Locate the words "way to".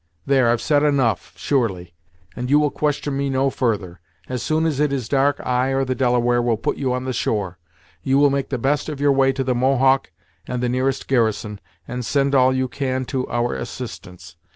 9.11-9.43